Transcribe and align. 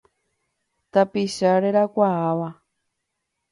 Tapicha 0.93 1.53
herakuãva. 1.67 2.49